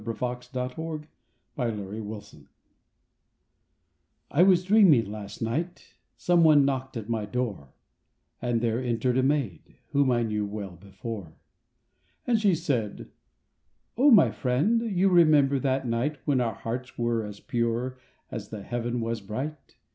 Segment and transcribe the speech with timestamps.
[0.03, 1.03] [35] SONGS AND DREAMS
[1.55, 2.47] My Bride
[4.31, 7.69] I was dreaming last night, Someone knocked at my door,
[8.41, 11.33] And there entered a maid, Whom I knew well before.
[12.25, 13.11] And she said:
[13.95, 17.99] "Oh, my friend, You remember that night, When our hearts were as pure,
[18.31, 19.75] As the heaven was bright.